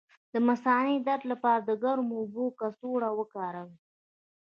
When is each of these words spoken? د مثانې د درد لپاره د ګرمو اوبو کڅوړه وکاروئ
د 0.33 0.35
مثانې 0.47 0.95
د 0.99 1.03
درد 1.07 1.23
لپاره 1.31 1.59
د 1.63 1.69
ګرمو 1.83 2.15
اوبو 2.21 2.45
کڅوړه 2.59 3.09
وکاروئ 3.19 3.75